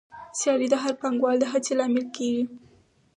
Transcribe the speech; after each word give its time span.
سیالي 0.39 0.67
د 0.71 0.75
هر 0.83 0.93
پانګوال 1.01 1.37
د 1.39 1.45
هڅې 1.51 1.73
لامل 1.79 2.05
کېږي 2.15 2.43